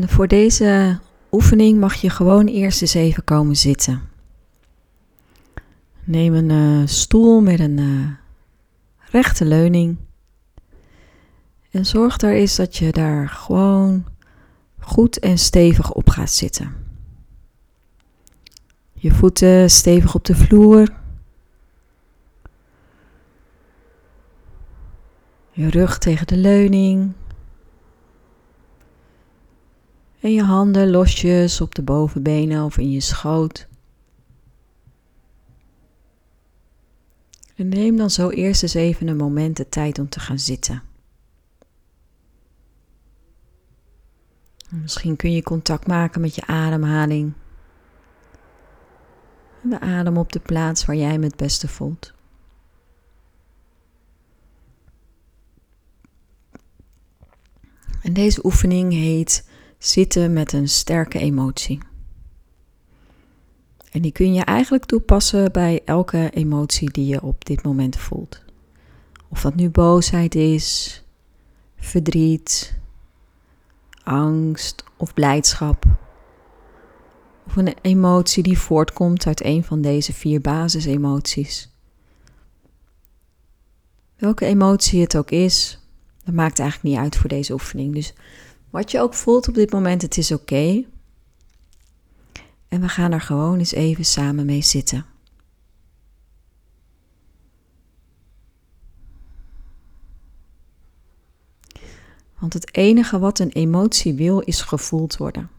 En 0.00 0.08
voor 0.08 0.28
deze 0.28 0.98
oefening 1.30 1.80
mag 1.80 1.94
je 1.94 2.10
gewoon 2.10 2.46
eerst 2.46 2.80
eens 2.80 2.94
even 2.94 3.24
komen 3.24 3.56
zitten. 3.56 4.08
Neem 6.04 6.34
een 6.34 6.50
uh, 6.50 6.86
stoel 6.86 7.40
met 7.40 7.60
een 7.60 7.78
uh, 7.78 8.10
rechte 9.10 9.44
leuning. 9.44 9.96
En 11.70 11.86
zorg 11.86 12.20
er 12.20 12.34
eens 12.34 12.56
dat 12.56 12.76
je 12.76 12.92
daar 12.92 13.28
gewoon 13.28 14.04
goed 14.78 15.18
en 15.18 15.38
stevig 15.38 15.92
op 15.92 16.08
gaat 16.08 16.30
zitten. 16.30 16.74
Je 18.92 19.12
voeten 19.12 19.70
stevig 19.70 20.14
op 20.14 20.24
de 20.24 20.34
vloer. 20.34 20.88
Je 25.50 25.70
rug 25.70 25.98
tegen 25.98 26.26
de 26.26 26.36
leuning. 26.36 27.12
En 30.20 30.32
je 30.32 30.42
handen 30.42 30.90
losjes 30.90 31.60
op 31.60 31.74
de 31.74 31.82
bovenbenen 31.82 32.64
of 32.64 32.78
in 32.78 32.90
je 32.90 33.00
schoot. 33.00 33.68
En 37.54 37.68
neem 37.68 37.96
dan 37.96 38.10
zo 38.10 38.28
eerst 38.28 38.62
eens 38.62 38.74
even 38.74 39.08
een 39.08 39.16
moment 39.16 39.56
de 39.56 39.68
tijd 39.68 39.98
om 39.98 40.08
te 40.08 40.20
gaan 40.20 40.38
zitten. 40.38 40.82
Misschien 44.70 45.16
kun 45.16 45.32
je 45.32 45.42
contact 45.42 45.86
maken 45.86 46.20
met 46.20 46.34
je 46.34 46.46
ademhaling. 46.46 47.32
De 49.62 49.80
adem 49.80 50.16
op 50.16 50.32
de 50.32 50.40
plaats 50.40 50.84
waar 50.84 50.96
jij 50.96 51.10
hem 51.10 51.22
het 51.22 51.36
beste 51.36 51.68
voelt. 51.68 52.14
En 58.02 58.12
deze 58.12 58.44
oefening 58.44 58.92
heet 58.92 59.49
zitten 59.80 60.32
met 60.32 60.52
een 60.52 60.68
sterke 60.68 61.18
emotie. 61.18 61.78
En 63.90 64.02
die 64.02 64.12
kun 64.12 64.34
je 64.34 64.44
eigenlijk 64.44 64.84
toepassen 64.84 65.52
bij 65.52 65.80
elke 65.84 66.30
emotie 66.30 66.90
die 66.90 67.06
je 67.06 67.22
op 67.22 67.44
dit 67.44 67.62
moment 67.62 67.96
voelt. 67.96 68.42
Of 69.28 69.40
dat 69.40 69.54
nu 69.54 69.70
boosheid 69.70 70.34
is, 70.34 71.02
verdriet, 71.76 72.78
angst 74.02 74.84
of 74.96 75.14
blijdschap. 75.14 75.84
Of 77.46 77.56
een 77.56 77.74
emotie 77.82 78.42
die 78.42 78.58
voortkomt 78.58 79.26
uit 79.26 79.44
een 79.44 79.64
van 79.64 79.80
deze 79.80 80.12
vier 80.12 80.40
basisemoties. 80.40 81.70
Welke 84.16 84.44
emotie 84.44 85.00
het 85.00 85.16
ook 85.16 85.30
is, 85.30 85.78
dat 86.24 86.34
maakt 86.34 86.58
eigenlijk 86.58 86.94
niet 86.94 87.04
uit 87.04 87.16
voor 87.16 87.28
deze 87.28 87.52
oefening. 87.52 87.94
Dus 87.94 88.14
wat 88.70 88.90
je 88.90 89.00
ook 89.00 89.14
voelt 89.14 89.48
op 89.48 89.54
dit 89.54 89.72
moment, 89.72 90.02
het 90.02 90.16
is 90.16 90.32
oké. 90.32 90.84
En 92.68 92.80
we 92.80 92.88
gaan 92.88 93.12
er 93.12 93.20
gewoon 93.20 93.58
eens 93.58 93.72
even 93.72 94.04
samen 94.04 94.46
mee 94.46 94.62
zitten. 94.62 95.06
Want 102.38 102.52
het 102.52 102.76
enige 102.76 103.18
wat 103.18 103.38
een 103.38 103.52
emotie 103.52 104.14
wil, 104.14 104.40
is 104.40 104.60
gevoeld 104.62 105.16
worden. 105.16 105.50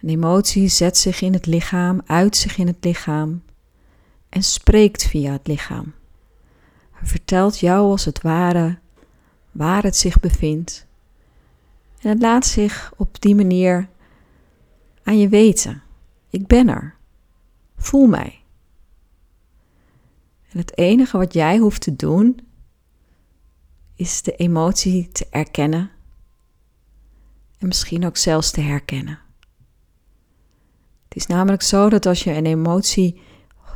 Een 0.00 0.08
emotie 0.08 0.68
zet 0.68 0.98
zich 0.98 1.20
in 1.20 1.32
het 1.32 1.46
lichaam, 1.46 2.00
uit 2.06 2.36
zich 2.36 2.56
in 2.56 2.66
het 2.66 2.84
lichaam 2.84 3.42
en 4.28 4.42
spreekt 4.42 5.06
via 5.06 5.32
het 5.32 5.46
lichaam. 5.46 5.94
Hij 6.90 7.08
vertelt 7.08 7.58
jou 7.58 7.90
als 7.90 8.04
het 8.04 8.22
ware 8.22 8.78
waar 9.52 9.82
het 9.82 9.96
zich 9.96 10.20
bevindt. 10.20 10.86
En 12.00 12.08
het 12.08 12.20
laat 12.20 12.46
zich 12.46 12.92
op 12.96 13.20
die 13.20 13.34
manier 13.34 13.88
aan 15.02 15.18
je 15.18 15.28
weten. 15.28 15.82
Ik 16.30 16.46
ben 16.46 16.68
er. 16.68 16.94
Voel 17.76 18.06
mij. 18.06 18.42
En 20.50 20.58
het 20.58 20.78
enige 20.78 21.18
wat 21.18 21.32
jij 21.32 21.58
hoeft 21.58 21.80
te 21.80 21.96
doen, 21.96 22.40
is 23.94 24.22
de 24.22 24.36
emotie 24.36 25.08
te 25.08 25.26
erkennen 25.30 25.90
en 27.58 27.66
misschien 27.66 28.06
ook 28.06 28.16
zelfs 28.16 28.50
te 28.50 28.60
herkennen. 28.60 29.18
Het 31.04 31.16
is 31.16 31.26
namelijk 31.26 31.62
zo 31.62 31.88
dat 31.88 32.06
als 32.06 32.24
je 32.24 32.32
een 32.32 32.46
emotie 32.46 33.20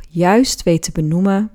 juist 0.09 0.62
weet 0.62 0.83
te 0.83 0.93
benoemen, 0.93 1.51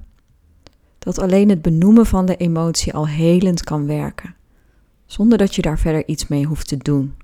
dat 1.03 1.19
alleen 1.19 1.50
het 1.50 1.62
benoemen 1.62 2.06
van 2.06 2.25
de 2.25 2.35
emotie 2.35 2.94
al 2.94 3.07
helend 3.07 3.63
kan 3.63 3.85
werken, 3.85 4.35
zonder 5.06 5.38
dat 5.38 5.56
je 5.56 5.62
daar 5.62 5.79
verder 5.79 6.07
iets 6.07 6.28
mee 6.28 6.45
hoeft 6.45 6.67
te 6.67 6.78
doen. 6.78 7.16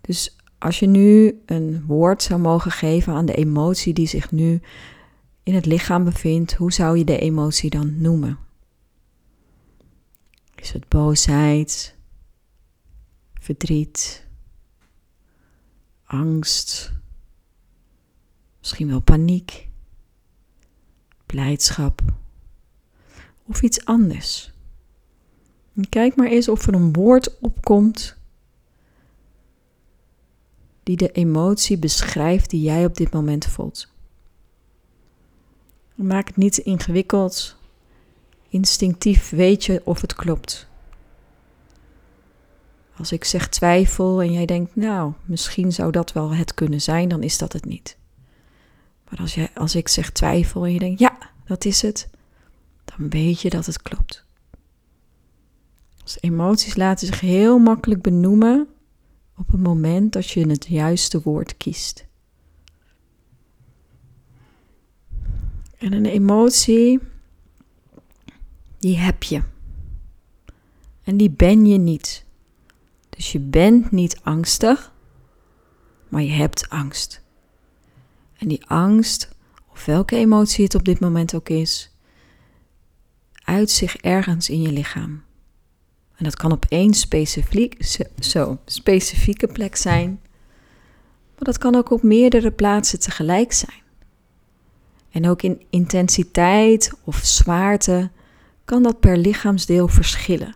Dus 0.00 0.36
als 0.58 0.78
je 0.78 0.86
nu 0.86 1.40
een 1.46 1.84
woord 1.86 2.22
zou 2.22 2.40
mogen 2.40 2.70
geven 2.70 3.12
aan 3.12 3.26
de 3.26 3.34
emotie 3.34 3.92
die 3.92 4.06
zich 4.06 4.30
nu 4.30 4.60
in 5.42 5.54
het 5.54 5.66
lichaam 5.66 6.04
bevindt, 6.04 6.54
hoe 6.54 6.72
zou 6.72 6.98
je 6.98 7.04
de 7.04 7.18
emotie 7.18 7.70
dan 7.70 8.00
noemen? 8.00 8.38
Is 10.54 10.72
het 10.72 10.88
boosheid, 10.88 11.96
verdriet, 13.34 14.26
angst, 16.04 16.92
misschien 18.58 18.88
wel 18.88 19.00
paniek, 19.00 19.69
blijdschap 21.30 22.02
of 23.46 23.62
iets 23.62 23.84
anders? 23.84 24.52
En 25.76 25.88
kijk 25.88 26.16
maar 26.16 26.26
eens 26.26 26.48
of 26.48 26.66
er 26.66 26.74
een 26.74 26.92
woord 26.92 27.38
opkomt 27.38 28.16
die 30.82 30.96
de 30.96 31.12
emotie 31.12 31.78
beschrijft 31.78 32.50
die 32.50 32.62
jij 32.62 32.84
op 32.84 32.96
dit 32.96 33.12
moment 33.12 33.46
voelt. 33.46 33.88
Maak 35.94 36.26
het 36.26 36.36
niet 36.36 36.58
ingewikkeld. 36.58 37.56
Instinctief 38.48 39.30
weet 39.30 39.64
je 39.64 39.80
of 39.84 40.00
het 40.00 40.14
klopt. 40.14 40.68
Als 42.96 43.12
ik 43.12 43.24
zeg 43.24 43.48
twijfel 43.48 44.22
en 44.22 44.32
jij 44.32 44.46
denkt, 44.46 44.76
nou, 44.76 45.12
misschien 45.24 45.72
zou 45.72 45.92
dat 45.92 46.12
wel 46.12 46.34
het 46.34 46.54
kunnen 46.54 46.80
zijn, 46.80 47.08
dan 47.08 47.22
is 47.22 47.38
dat 47.38 47.52
het 47.52 47.64
niet. 47.64 47.96
Maar 49.08 49.20
als, 49.20 49.34
jij, 49.34 49.50
als 49.54 49.74
ik 49.74 49.88
zeg 49.88 50.10
twijfel 50.10 50.64
en 50.64 50.72
je 50.72 50.78
denkt, 50.78 51.00
ja, 51.00 51.18
dat 51.50 51.64
is 51.64 51.82
het, 51.82 52.08
dan 52.84 53.08
weet 53.08 53.40
je 53.40 53.50
dat 53.50 53.66
het 53.66 53.82
klopt. 53.82 54.24
Dus 56.02 56.18
emoties 56.20 56.76
laten 56.76 57.06
zich 57.06 57.20
heel 57.20 57.58
makkelijk 57.58 58.02
benoemen 58.02 58.68
op 59.36 59.50
het 59.50 59.60
moment 59.60 60.12
dat 60.12 60.30
je 60.30 60.48
het 60.48 60.66
juiste 60.66 61.20
woord 61.22 61.56
kiest. 61.56 62.06
En 65.78 65.92
een 65.92 66.06
emotie, 66.06 67.00
die 68.78 68.98
heb 68.98 69.22
je. 69.22 69.42
En 71.02 71.16
die 71.16 71.30
ben 71.30 71.66
je 71.66 71.78
niet. 71.78 72.24
Dus 73.08 73.32
je 73.32 73.40
bent 73.40 73.90
niet 73.90 74.20
angstig, 74.22 74.92
maar 76.08 76.22
je 76.22 76.32
hebt 76.32 76.68
angst. 76.68 77.22
En 78.36 78.48
die 78.48 78.66
angst, 78.66 79.38
of 79.80 79.86
welke 79.86 80.16
emotie 80.16 80.64
het 80.64 80.74
op 80.74 80.84
dit 80.84 81.00
moment 81.00 81.34
ook 81.34 81.48
is, 81.48 81.90
uit 83.44 83.70
zich 83.70 83.96
ergens 83.96 84.48
in 84.48 84.62
je 84.62 84.72
lichaam. 84.72 85.22
En 86.16 86.24
dat 86.24 86.36
kan 86.36 86.52
op 86.52 86.66
één 86.68 86.94
specifiek, 86.94 87.98
zo, 88.18 88.58
specifieke 88.64 89.46
plek 89.46 89.76
zijn, 89.76 90.20
maar 91.34 91.44
dat 91.44 91.58
kan 91.58 91.74
ook 91.74 91.90
op 91.90 92.02
meerdere 92.02 92.50
plaatsen 92.50 93.00
tegelijk 93.00 93.52
zijn. 93.52 93.82
En 95.10 95.28
ook 95.28 95.42
in 95.42 95.62
intensiteit 95.70 96.92
of 97.04 97.16
zwaarte 97.16 98.10
kan 98.64 98.82
dat 98.82 99.00
per 99.00 99.16
lichaamsdeel 99.16 99.88
verschillen. 99.88 100.52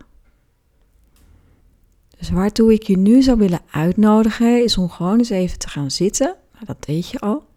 Dus 2.19 2.31
waartoe 2.31 2.73
ik 2.73 2.83
je 2.83 2.99
nu 2.99 3.23
zou 3.23 3.39
willen 3.39 3.61
uitnodigen 3.71 4.65
is 4.65 4.79
om 4.79 4.91
gewoon 4.91 5.19
eens 5.19 5.31
even 5.31 5.59
te 5.59 5.69
gaan 5.69 5.91
zitten. 5.91 6.37
Nou, 6.53 6.65
dat 6.65 6.87
weet 6.87 7.09
je 7.09 7.19
al. 7.19 7.53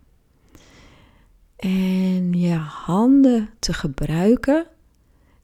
En 1.58 2.34
je 2.34 2.54
handen 2.56 3.50
te 3.60 3.74
gebruiken 3.74 4.68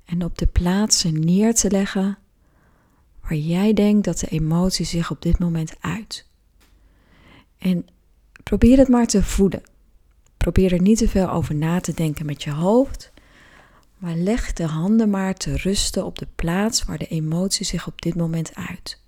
en 0.06 0.24
op 0.24 0.38
de 0.38 0.48
plaatsen 0.48 1.19
neer 1.19 1.54
te 1.54 1.71
leggen 1.71 2.18
waar 3.21 3.36
jij 3.36 3.74
denkt 3.74 4.06
dat 4.06 4.19
de 4.19 4.27
emotie 4.27 4.86
zich 4.86 5.12
op 5.12 5.21
dit 5.21 5.39
moment 5.39 5.75
uit. 5.80 6.27
En 7.57 7.88
probeer 8.44 8.77
het 8.77 8.88
maar 8.88 9.07
te 9.07 9.24
voeden. 9.24 9.62
Probeer 10.38 10.74
er 10.74 10.81
niet 10.81 10.98
te 10.98 11.10
veel 11.10 11.30
over 11.30 11.56
na 11.56 11.80
te 11.80 11.94
denken 11.94 12.25
met 12.25 12.44
je 12.44 12.51
hoofd, 12.51 13.12
maar 13.98 14.16
leg 14.16 14.54
de 14.54 14.66
handen 14.66 15.09
maar 15.09 15.33
te 15.33 15.57
rusten 15.57 16.06
op 16.06 16.19
de 16.19 16.27
plaats 16.36 16.83
waar 16.83 16.98
de 16.98 17.07
emotie 17.07 17.66
zich 17.66 17.88
op 17.88 18.01
dit 18.01 18.16
moment 18.16 18.56
uit. 18.56 19.01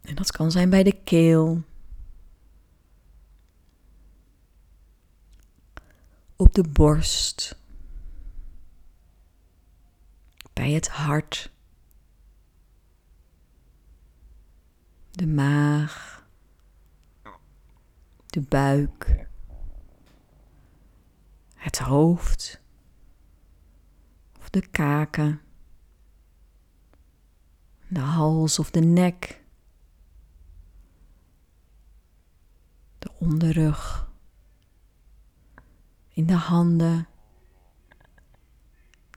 En 0.00 0.14
dat 0.14 0.32
kan 0.32 0.50
zijn 0.50 0.70
bij 0.70 0.82
de 0.82 0.96
keel, 1.04 1.62
op 6.40 6.54
de 6.54 6.68
borst, 6.68 7.58
bij 10.52 10.70
het 10.70 10.88
hart, 10.88 11.52
de 15.10 15.26
maag, 15.26 16.24
de 18.26 18.40
buik, 18.40 19.28
het 21.54 21.78
hoofd. 21.78 22.60
Of 24.38 24.50
de 24.50 24.66
kaken, 24.66 25.40
de 27.88 28.00
hals 28.00 28.58
of 28.58 28.70
de 28.70 28.80
nek, 28.80 29.42
de 32.98 33.12
onderrug, 33.18 34.09
in 36.12 36.26
de 36.26 36.32
handen 36.32 37.08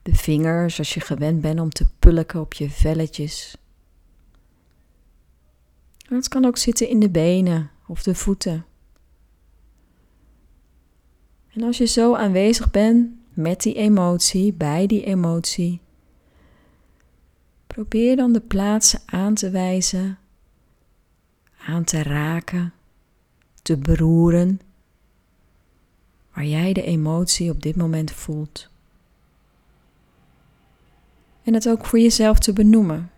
de 0.04 0.16
vingers 0.16 0.78
als 0.78 0.94
je 0.94 1.00
gewend 1.00 1.42
bent 1.42 1.60
om 1.60 1.70
te 1.70 1.88
pulken 2.00 2.40
op 2.40 2.54
je 2.54 2.70
velletjes. 2.70 3.58
het 6.08 6.28
kan 6.28 6.46
ook 6.46 6.58
zitten 6.58 6.90
in 6.90 7.00
de 7.00 7.10
benen 7.10 7.72
of 7.88 8.04
de 8.04 8.16
voeten. 8.16 8.66
En 11.54 11.64
als 11.64 11.78
je 11.78 11.86
zo 11.86 12.16
aanwezig 12.16 12.72
bent 12.72 13.10
met 13.34 13.62
die 13.62 13.74
emotie, 13.74 14.54
bij 14.54 14.88
die 14.88 15.04
emotie, 15.04 15.82
probeer 17.68 18.16
dan 18.16 18.34
de 18.34 18.42
plaatsen 18.42 19.00
aan 19.06 19.34
te 19.34 19.50
wijzen, 19.50 20.18
aan 21.68 21.84
te 21.84 22.04
raken, 22.04 22.74
te 23.62 23.78
beroeren, 23.78 24.60
waar 26.34 26.46
jij 26.46 26.74
de 26.74 26.84
emotie 26.84 27.52
op 27.52 27.62
dit 27.62 27.76
moment 27.76 28.12
voelt 28.12 28.72
en 31.44 31.54
het 31.54 31.70
ook 31.70 31.86
voor 31.86 32.00
jezelf 32.00 32.40
te 32.40 32.54
benoemen. 32.54 33.12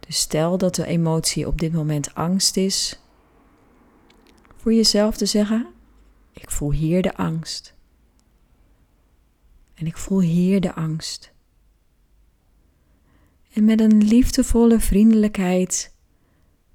Dus 0.00 0.18
stel 0.18 0.58
dat 0.58 0.74
de 0.74 0.86
emotie 0.86 1.46
op 1.46 1.60
dit 1.60 1.72
moment 1.72 2.14
angst 2.14 2.56
is, 2.56 3.00
voor 4.56 4.74
jezelf 4.74 5.16
te 5.16 5.26
zeggen: 5.26 5.66
Ik 6.32 6.50
voel 6.50 6.72
hier 6.72 7.02
de 7.02 7.16
angst. 7.16 7.74
En 9.74 9.86
ik 9.86 9.96
voel 9.96 10.20
hier 10.20 10.60
de 10.60 10.74
angst. 10.74 11.32
En 13.52 13.64
met 13.64 13.80
een 13.80 14.04
liefdevolle 14.04 14.80
vriendelijkheid 14.80 15.94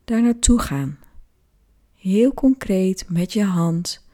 daar 0.06 0.22
naartoe 0.22 0.60
gaan. 0.60 1.00
Heel 1.96 2.34
concreet 2.34 3.06
met 3.10 3.34
je 3.34 3.44
hand 3.44 4.08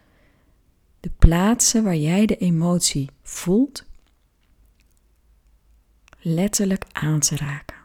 de 1.05 1.11
plaatsen 1.17 1.83
waar 1.83 1.95
jij 1.95 2.25
de 2.25 2.37
emotie 2.37 3.09
voelt 3.21 3.85
letterlijk 6.19 6.85
aan 6.91 7.19
te 7.19 7.35
raken, 7.35 7.77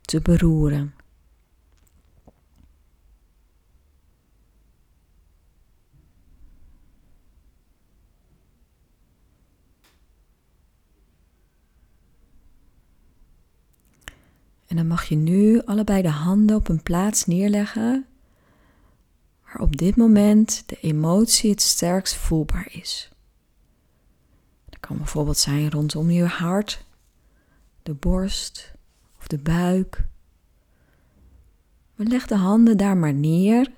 te 0.00 0.20
beroeren. 0.20 0.94
En 14.66 14.76
dan 14.76 14.86
mag 14.86 15.04
je 15.04 15.16
nu 15.16 15.62
allebei 15.64 16.02
de 16.02 16.08
handen 16.08 16.56
op 16.56 16.68
een 16.68 16.82
plaats 16.82 17.26
neerleggen 17.26 18.09
waar 19.52 19.62
op 19.62 19.76
dit 19.76 19.96
moment 19.96 20.62
de 20.66 20.78
emotie 20.80 21.50
het 21.50 21.62
sterkst 21.62 22.14
voelbaar 22.14 22.68
is. 22.72 23.10
Dat 24.68 24.80
kan 24.80 24.96
bijvoorbeeld 24.96 25.38
zijn 25.38 25.70
rondom 25.70 26.10
je 26.10 26.24
hart 26.24 26.84
de 27.82 27.94
borst 27.94 28.72
of 29.18 29.26
de 29.26 29.38
buik. 29.38 30.04
Maar 31.94 32.06
leg 32.06 32.26
de 32.26 32.36
handen 32.36 32.76
daar 32.76 32.96
maar 32.96 33.14
neer. 33.14 33.72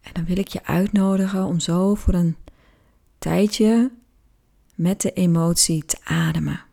En 0.00 0.12
dan 0.12 0.24
wil 0.24 0.38
ik 0.38 0.48
je 0.48 0.64
uitnodigen 0.64 1.44
om 1.44 1.60
zo 1.60 1.94
voor 1.94 2.14
een 2.14 2.36
tijdje 3.18 3.92
met 4.74 5.00
de 5.00 5.12
emotie 5.12 5.84
te 5.84 5.98
ademen. 6.04 6.64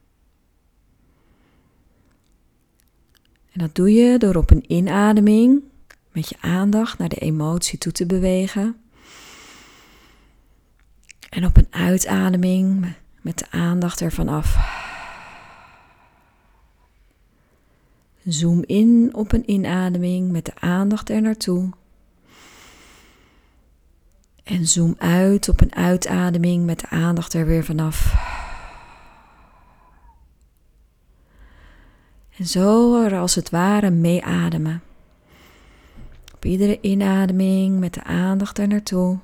En 3.51 3.59
dat 3.59 3.75
doe 3.75 3.93
je 3.93 4.17
door 4.17 4.35
op 4.35 4.51
een 4.51 4.71
inademing 4.71 5.63
met 6.13 6.29
je 6.29 6.35
aandacht 6.39 6.97
naar 6.97 7.09
de 7.09 7.15
emotie 7.15 7.77
toe 7.77 7.91
te 7.91 8.05
bewegen. 8.05 8.75
En 11.29 11.45
op 11.45 11.57
een 11.57 11.67
uitademing 11.69 12.93
met 13.21 13.37
de 13.37 13.45
aandacht 13.49 14.01
ervan 14.01 14.27
af. 14.27 14.57
Zoom 18.25 18.63
in 18.65 19.09
op 19.13 19.31
een 19.31 19.51
inademing 19.51 20.31
met 20.31 20.45
de 20.45 20.55
aandacht 20.59 21.09
er 21.09 21.21
naartoe. 21.21 21.69
En 24.43 24.67
zoom 24.67 24.95
uit 24.97 25.49
op 25.49 25.61
een 25.61 25.75
uitademing 25.75 26.65
met 26.65 26.79
de 26.79 26.89
aandacht 26.89 27.33
er 27.33 27.45
weer 27.45 27.63
vanaf. 27.63 28.13
En 32.37 32.45
zo 32.45 33.03
er 33.03 33.17
als 33.17 33.35
het 33.35 33.49
ware 33.49 33.89
mee 33.89 34.23
ademen. 34.23 34.81
Op 36.43 36.49
iedere 36.49 36.81
inademing 36.81 37.79
met 37.79 37.93
de 37.93 38.03
aandacht 38.03 38.57
er 38.57 38.67
naartoe. 38.67 39.19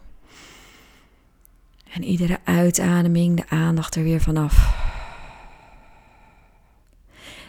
En 1.94 2.04
iedere 2.04 2.40
uitademing 2.44 3.36
de 3.36 3.50
aandacht 3.50 3.96
er 3.96 4.04
weer 4.04 4.22
vanaf. 4.22 4.76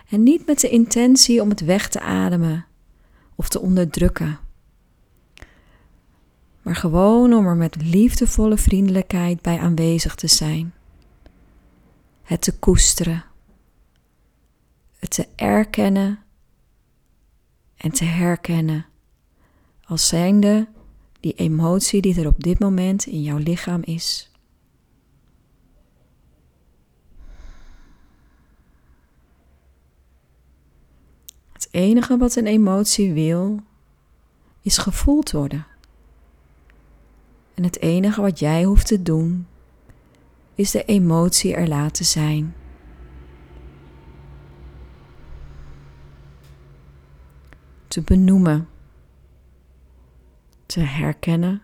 En 0.08 0.22
niet 0.22 0.46
met 0.46 0.61
de 0.61 0.69
intentie 0.69 1.43
om 1.43 1.49
het 1.49 1.61
weg 1.61 1.88
te 1.88 2.00
ademen 2.00 2.67
of 3.34 3.49
te 3.49 3.61
onderdrukken. 3.61 4.38
Maar 6.62 6.76
gewoon 6.76 7.32
om 7.32 7.46
er 7.46 7.56
met 7.56 7.82
liefdevolle 7.82 8.56
vriendelijkheid 8.56 9.43
bij 9.43 9.58
aanwezig 9.58 10.14
te 10.14 10.26
zijn. 10.26 10.75
Het 12.22 12.40
te 12.40 12.58
koesteren. 12.58 13.25
Het 14.99 15.11
te 15.11 15.28
erkennen 15.37 16.19
en 17.76 17.90
te 17.90 18.05
herkennen 18.05 18.88
als 19.90 20.08
zijnde 20.08 20.69
die 21.20 21.34
emotie 21.34 22.00
die 22.00 22.20
er 22.20 22.26
op 22.26 22.42
dit 22.42 22.58
moment 22.58 23.06
in 23.06 23.22
jouw 23.22 23.38
lichaam 23.38 23.82
is. 23.82 24.31
enige 31.70 32.17
wat 32.17 32.36
een 32.36 32.46
emotie 32.46 33.12
wil, 33.12 33.60
is 34.62 34.79
gevoeld 34.79 35.31
worden. 35.31 35.67
En 37.55 37.65
het 37.65 37.81
enige 37.81 38.20
wat 38.20 38.38
jij 38.38 38.65
hoeft 38.65 38.86
te 38.86 39.03
doen, 39.03 39.46
is 40.55 40.70
de 40.70 40.84
emotie 40.84 41.55
er 41.55 41.69
laten 41.69 42.05
zijn. 42.05 42.55
Te 47.88 48.03
benoemen, 48.03 48.69
te 50.70 50.81
herkennen 50.81 51.62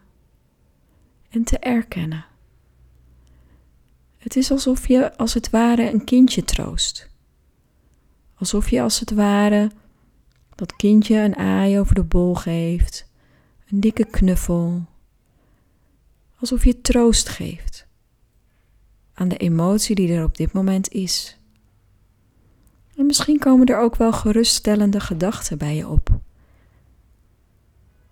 en 1.29 1.45
te 1.45 1.59
erkennen. 1.59 2.25
Het 4.19 4.37
is 4.37 4.51
alsof 4.51 4.89
je 4.89 5.17
als 5.17 5.35
het 5.35 5.51
ware 5.51 5.93
een 5.93 6.05
kindje 6.05 6.45
troost. 6.45 7.09
Alsof 8.35 8.71
je 8.71 8.83
als 8.83 9.01
het 9.01 9.11
ware 9.11 9.71
dat 10.55 10.77
kindje 10.77 11.17
een 11.17 11.37
aai 11.37 11.79
over 11.79 11.95
de 11.95 12.03
bol 12.03 12.35
geeft, 12.35 13.11
een 13.69 13.81
dikke 13.81 14.05
knuffel, 14.05 14.85
alsof 16.39 16.65
je 16.65 16.81
troost 16.81 17.29
geeft 17.29 17.87
aan 19.13 19.29
de 19.29 19.37
emotie 19.37 19.95
die 19.95 20.13
er 20.13 20.25
op 20.25 20.37
dit 20.37 20.53
moment 20.53 20.89
is. 20.93 21.39
En 22.97 23.07
misschien 23.07 23.39
komen 23.39 23.67
er 23.67 23.79
ook 23.79 23.97
wel 23.97 24.13
geruststellende 24.13 25.01
gedachten 25.01 25.59
bij 25.59 25.77
je 25.77 25.89
op. 25.89 26.16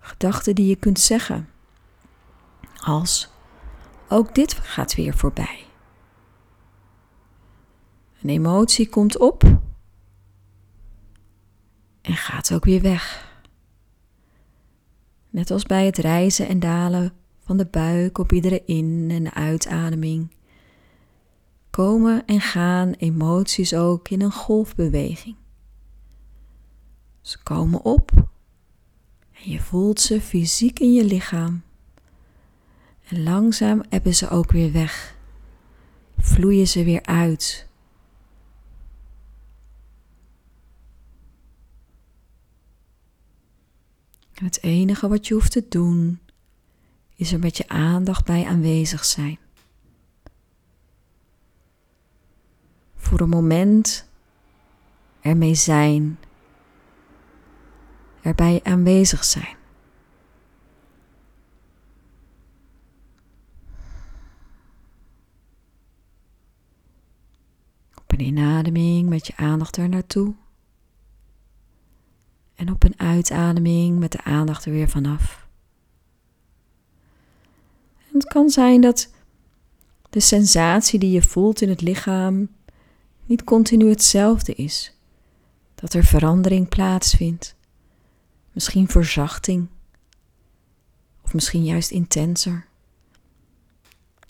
Gedachten 0.05 0.55
die 0.55 0.67
je 0.67 0.75
kunt 0.75 0.99
zeggen, 0.99 1.49
als 2.75 3.29
ook 4.09 4.35
dit 4.35 4.53
gaat 4.53 4.95
weer 4.95 5.13
voorbij. 5.13 5.65
Een 8.21 8.29
emotie 8.29 8.89
komt 8.89 9.17
op 9.17 9.43
en 12.01 12.13
gaat 12.13 12.53
ook 12.53 12.65
weer 12.65 12.81
weg. 12.81 13.33
Net 15.29 15.51
als 15.51 15.63
bij 15.63 15.85
het 15.85 15.97
reizen 15.97 16.47
en 16.47 16.59
dalen 16.59 17.13
van 17.39 17.57
de 17.57 17.65
buik 17.65 18.17
op 18.17 18.31
iedere 18.31 18.63
in- 18.65 19.09
en 19.11 19.33
uitademing, 19.33 20.35
komen 21.69 22.25
en 22.25 22.41
gaan 22.41 22.91
emoties 22.91 23.73
ook 23.73 24.09
in 24.09 24.21
een 24.21 24.31
golfbeweging. 24.31 25.35
Ze 27.21 27.43
komen 27.43 27.83
op 27.83 28.33
je 29.45 29.59
voelt 29.59 29.99
ze 29.99 30.21
fysiek 30.21 30.79
in 30.79 30.93
je 30.93 31.03
lichaam. 31.03 31.63
En 33.07 33.23
langzaam 33.23 33.83
ebben 33.89 34.15
ze 34.15 34.29
ook 34.29 34.51
weer 34.51 34.71
weg 34.71 35.15
vloeien 36.17 36.67
ze 36.67 36.83
weer 36.83 37.05
uit. 37.05 37.67
Het 44.33 44.63
enige 44.63 45.07
wat 45.07 45.27
je 45.27 45.33
hoeft 45.33 45.51
te 45.51 45.65
doen, 45.69 46.19
is 47.15 47.31
er 47.31 47.39
met 47.39 47.57
je 47.57 47.67
aandacht 47.67 48.25
bij 48.25 48.45
aanwezig 48.45 49.05
zijn. 49.05 49.37
Voor 52.95 53.19
een 53.19 53.29
moment 53.29 54.09
ermee 55.21 55.55
zijn, 55.55 56.19
erbij 58.25 58.59
aanwezig 58.63 59.23
zijn. 59.23 59.55
Op 67.95 68.11
een 68.11 68.19
inademing 68.19 69.09
met 69.09 69.27
je 69.27 69.35
aandacht 69.35 69.77
er 69.77 69.89
naartoe. 69.89 70.33
En 72.55 72.71
op 72.71 72.83
een 72.83 72.99
uitademing 72.99 73.99
met 73.99 74.11
de 74.11 74.23
aandacht 74.23 74.65
er 74.65 74.71
weer 74.71 74.89
vanaf. 74.89 75.47
Het 77.95 78.25
kan 78.25 78.49
zijn 78.49 78.81
dat 78.81 79.09
de 80.09 80.19
sensatie 80.19 80.99
die 80.99 81.11
je 81.11 81.21
voelt 81.21 81.61
in 81.61 81.69
het 81.69 81.81
lichaam 81.81 82.49
niet 83.25 83.43
continu 83.43 83.89
hetzelfde 83.89 84.53
is. 84.53 84.97
Dat 85.75 85.93
er 85.93 86.03
verandering 86.03 86.69
plaatsvindt. 86.69 87.55
Misschien 88.55 88.87
verzachting. 88.87 89.67
Of 91.21 91.33
misschien 91.33 91.63
juist 91.63 91.91
intenser. 91.91 92.67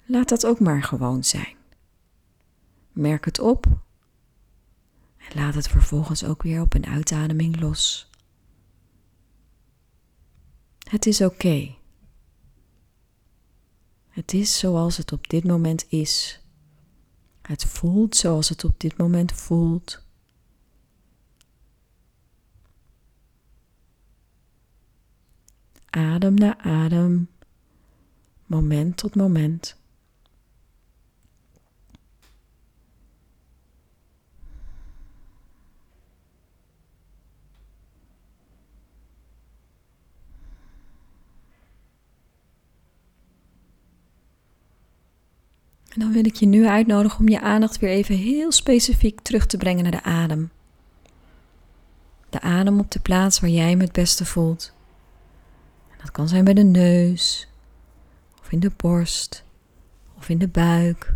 Laat 0.05 0.29
dat 0.29 0.45
ook 0.45 0.59
maar 0.59 0.83
gewoon 0.83 1.23
zijn. 1.23 1.55
Merk 2.91 3.25
het 3.25 3.39
op 3.39 3.65
en 5.17 5.35
laat 5.35 5.55
het 5.55 5.67
vervolgens 5.67 6.23
ook 6.23 6.43
weer 6.43 6.61
op 6.61 6.73
een 6.73 6.85
uitademing 6.85 7.59
los. 7.59 8.09
Het 10.89 11.05
is 11.05 11.21
oké. 11.21 11.75
Het 14.09 14.33
is 14.33 14.59
zoals 14.59 14.97
het 14.97 15.11
op 15.11 15.29
dit 15.29 15.43
moment 15.43 15.85
is. 15.89 16.41
Het 17.41 17.65
voelt 17.65 18.15
zoals 18.15 18.49
het 18.49 18.63
op 18.63 18.79
dit 18.79 18.97
moment 18.97 19.31
voelt. 19.31 20.04
Adem 25.95 26.33
na 26.33 26.57
adem, 26.57 27.27
moment 28.45 28.97
tot 28.97 29.15
moment. 29.15 29.75
En 45.89 45.99
dan 45.99 46.11
wil 46.11 46.25
ik 46.25 46.35
je 46.35 46.45
nu 46.45 46.67
uitnodigen 46.67 47.19
om 47.19 47.29
je 47.29 47.41
aandacht 47.41 47.79
weer 47.79 47.89
even 47.89 48.15
heel 48.15 48.51
specifiek 48.51 49.21
terug 49.21 49.45
te 49.45 49.57
brengen 49.57 49.83
naar 49.83 49.91
de 49.91 50.03
adem. 50.03 50.51
De 52.29 52.41
adem 52.41 52.79
op 52.79 52.91
de 52.91 52.99
plaats 52.99 53.39
waar 53.39 53.49
jij 53.49 53.69
hem 53.69 53.79
het 53.79 53.91
beste 53.91 54.25
voelt. 54.25 54.74
Dat 56.05 56.13
kan 56.13 56.27
zijn 56.27 56.43
bij 56.43 56.53
de 56.53 56.63
neus, 56.63 57.47
of 58.41 58.51
in 58.51 58.59
de 58.59 58.71
borst, 58.75 59.43
of 60.17 60.29
in 60.29 60.37
de 60.37 60.47
buik. 60.47 61.13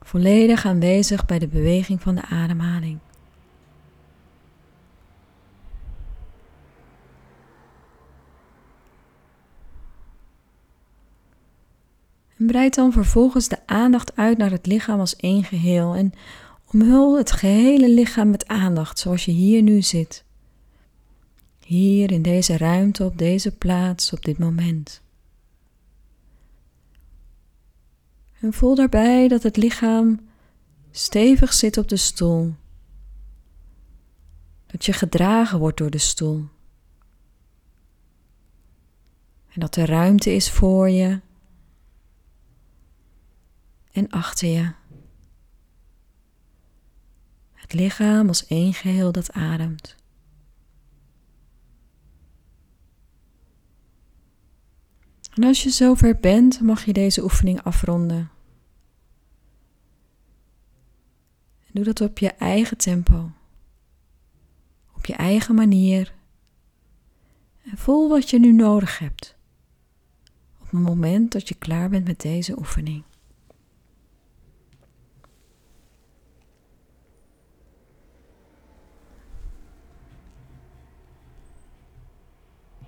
Volledig 0.00 0.66
aanwezig 0.66 1.26
bij 1.26 1.38
de 1.38 1.48
beweging 1.48 2.02
van 2.02 2.14
de 2.14 2.22
ademhaling. 2.22 2.98
En 12.38 12.46
breid 12.46 12.74
dan 12.74 12.92
vervolgens 12.92 13.48
de 13.48 13.58
aandacht 13.66 14.16
uit 14.16 14.38
naar 14.38 14.50
het 14.50 14.66
lichaam 14.66 15.00
als 15.00 15.16
één 15.16 15.44
geheel 15.44 15.94
en 15.94 16.12
omhul 16.72 17.16
het 17.18 17.32
gehele 17.32 17.88
lichaam 17.90 18.30
met 18.30 18.48
aandacht 18.48 18.98
zoals 18.98 19.24
je 19.24 19.32
hier 19.32 19.62
nu 19.62 19.82
zit. 19.82 20.25
Hier 21.66 22.12
in 22.12 22.22
deze 22.22 22.56
ruimte, 22.56 23.04
op 23.04 23.18
deze 23.18 23.56
plaats, 23.56 24.12
op 24.12 24.24
dit 24.24 24.38
moment. 24.38 25.02
En 28.40 28.52
voel 28.52 28.74
daarbij 28.74 29.28
dat 29.28 29.42
het 29.42 29.56
lichaam 29.56 30.20
stevig 30.90 31.52
zit 31.52 31.76
op 31.76 31.88
de 31.88 31.96
stoel. 31.96 32.54
Dat 34.66 34.84
je 34.84 34.92
gedragen 34.92 35.58
wordt 35.58 35.78
door 35.78 35.90
de 35.90 35.98
stoel. 35.98 36.48
En 39.52 39.60
dat 39.60 39.76
er 39.76 39.86
ruimte 39.86 40.34
is 40.34 40.50
voor 40.50 40.90
je 40.90 41.20
en 43.92 44.10
achter 44.10 44.48
je. 44.48 44.72
Het 47.52 47.72
lichaam 47.72 48.28
als 48.28 48.46
één 48.46 48.74
geheel 48.74 49.12
dat 49.12 49.32
ademt. 49.32 49.96
En 55.36 55.44
als 55.44 55.62
je 55.62 55.70
zover 55.70 56.16
bent, 56.20 56.60
mag 56.60 56.84
je 56.84 56.92
deze 56.92 57.22
oefening 57.22 57.62
afronden. 57.62 58.30
En 61.66 61.72
doe 61.72 61.84
dat 61.84 62.00
op 62.00 62.18
je 62.18 62.30
eigen 62.32 62.76
tempo, 62.76 63.30
op 64.94 65.06
je 65.06 65.14
eigen 65.14 65.54
manier. 65.54 66.14
En 67.64 67.78
voel 67.78 68.08
wat 68.08 68.30
je 68.30 68.38
nu 68.38 68.52
nodig 68.52 68.98
hebt 68.98 69.36
op 70.66 70.72
het 70.72 70.80
moment 70.80 71.32
dat 71.32 71.48
je 71.48 71.54
klaar 71.54 71.88
bent 71.88 72.06
met 72.06 72.20
deze 72.20 72.58
oefening. 72.58 73.02